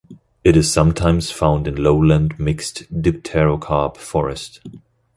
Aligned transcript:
It 0.43 0.57
is 0.57 0.73
sometimes 0.73 1.29
found 1.29 1.67
in 1.67 1.75
lowland 1.75 2.39
mixed 2.39 2.91
dipterocarp 2.91 3.97
forest. 3.97 4.59